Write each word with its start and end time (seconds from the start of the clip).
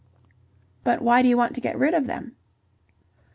"But 0.83 0.99
why 1.03 1.21
do 1.21 1.27
you 1.27 1.37
want 1.37 1.53
to 1.53 1.61
get 1.61 1.77
rid 1.77 1.93
of 1.93 2.07
them?" 2.07 2.35